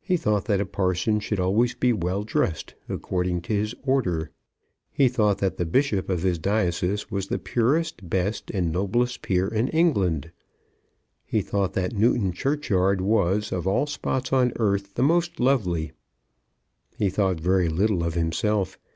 [0.00, 4.30] He thought that a parson should always be well dressed, according to his order.
[4.92, 9.48] He thought that the bishop of his diocese was the purest, best, and noblest peer
[9.48, 10.30] in England.
[11.24, 15.90] He thought that Newton Churchyard was, of all spots on earth, the most lovely.
[16.96, 18.78] He thought very little of himself.